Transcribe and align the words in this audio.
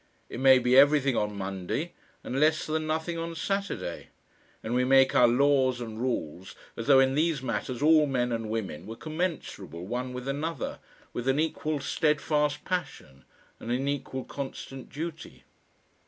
It 0.29 0.39
may 0.39 0.57
be 0.57 0.75
everything 0.75 1.15
on 1.15 1.37
Monday 1.37 1.93
and 2.23 2.39
less 2.39 2.65
than 2.65 2.87
nothing 2.87 3.19
on 3.19 3.35
Saturday. 3.35 4.07
And 4.63 4.73
we 4.73 4.83
make 4.83 5.13
our 5.13 5.27
laws 5.27 5.79
and 5.79 6.01
rules 6.01 6.55
as 6.75 6.87
though 6.87 6.99
in 6.99 7.13
these 7.13 7.43
matters 7.43 7.83
all 7.83 8.07
men 8.07 8.31
and 8.31 8.49
women 8.49 8.87
were 8.87 8.95
commensurable 8.95 9.85
one 9.85 10.11
with 10.11 10.27
another, 10.27 10.79
with 11.13 11.27
an 11.27 11.39
equal 11.39 11.79
steadfast 11.79 12.65
passion 12.65 13.25
and 13.59 13.71
an 13.71 13.87
equal 13.87 14.23
constant 14.23 14.89
duty.... 14.89 15.43